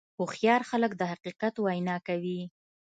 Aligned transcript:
هوښیار 0.17 0.61
خلک 0.69 0.91
د 0.97 1.01
حقیقت 1.11 1.53
وینا 1.59 1.97
کوي. 2.07 2.39